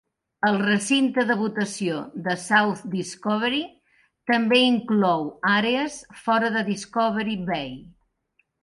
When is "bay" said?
7.55-7.75